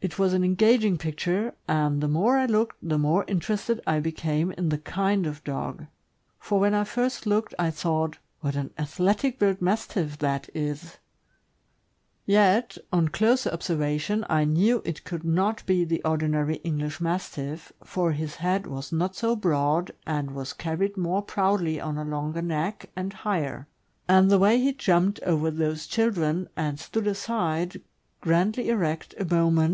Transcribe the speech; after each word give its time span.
It 0.00 0.20
was 0.20 0.32
an 0.34 0.44
engaging 0.44 0.98
picture, 0.98 1.52
and 1.66 2.00
the 2.00 2.06
more 2.08 2.38
I 2.38 2.46
looked 2.46 2.76
the 2.80 2.96
more 2.96 3.24
interested 3.26 3.80
I 3.86 3.98
became 3.98 4.52
in 4.52 4.68
the 4.68 4.78
"kind" 4.78 5.26
of 5.26 5.42
dog; 5.44 5.86
for 6.38 6.60
when 6.60 6.74
I 6.74 6.84
first 6.84 7.26
looked 7.26 7.54
I 7.58 7.70
thought, 7.72 8.16
"What 8.40 8.54
an 8.54 8.70
athletic 8.78 9.38
built 9.38 9.60
Mastiff 9.60 10.16
that 10.18 10.48
is;" 10.54 10.98
yet, 12.24 12.78
on 12.92 13.08
closer 13.08 13.50
observation, 13.50 14.24
I 14.30 14.44
knew 14.44 14.80
it 14.84 15.02
could 15.04 15.24
not 15.24 15.66
be 15.66 15.84
the 15.84 16.02
ordinary 16.04 16.56
English 16.58 17.00
Mastiff, 17.00 17.72
for 17.82 18.12
his 18.12 18.36
head 18.36 18.66
was 18.66 18.92
not 18.92 19.16
so 19.16 19.34
broad, 19.36 19.90
and 20.06 20.30
was 20.30 20.52
carried 20.52 20.96
more 20.96 21.20
proudly 21.20 21.80
on 21.80 21.98
a 21.98 22.04
longer 22.04 22.42
neck, 22.42 22.90
and 22.94 23.12
higher; 23.12 23.66
and 24.08 24.30
the 24.30 24.38
way 24.38 24.58
he 24.58 24.72
jumped 24.72 25.20
over 25.24 25.50
those 25.50 25.86
children, 25.86 26.48
and 26.56 26.78
stood 26.78 27.08
aside, 27.08 27.82
grandly 28.20 28.68
erect, 28.70 29.12
a 29.18 29.24
moment, 29.24 29.30
THE 29.32 29.34
GREAT 29.34 29.58
DANE. 29.62 29.64